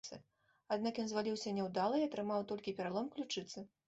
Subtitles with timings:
[0.75, 3.65] Аднак ён зваліўся няўдала і атрымаў толькі пералом ключыцы.